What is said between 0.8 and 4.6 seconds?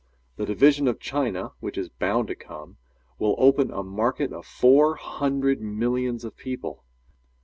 of China which is bound to come, will open a market of